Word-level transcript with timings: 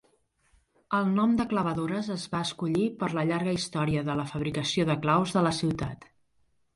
El 0.99 1.09
nom 1.17 1.33
de 1.41 1.45
"clavadores" 1.51 2.07
es 2.15 2.23
va 2.31 2.41
escollir 2.45 2.87
per 3.03 3.09
la 3.17 3.25
llarga 3.33 3.53
història 3.57 4.03
de 4.07 4.15
la 4.21 4.25
fabricació 4.31 4.87
de 4.91 4.97
claus 5.05 5.35
de 5.37 5.45
la 5.49 5.53
ciutat. 5.59 6.09